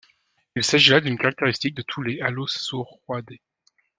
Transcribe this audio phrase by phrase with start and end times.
[0.55, 3.39] Il s'agit là d'une caractéristique de tous les allosauroidés.